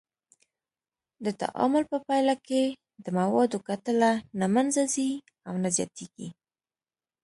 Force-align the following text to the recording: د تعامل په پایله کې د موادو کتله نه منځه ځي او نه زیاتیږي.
د 1.25 1.27
تعامل 1.41 1.83
په 1.91 1.97
پایله 2.07 2.35
کې 2.47 2.63
د 3.03 3.05
موادو 3.19 3.57
کتله 3.67 4.11
نه 4.39 4.47
منځه 4.55 4.81
ځي 4.93 5.09
او 5.47 5.53
نه 5.63 5.69
زیاتیږي. 5.75 6.29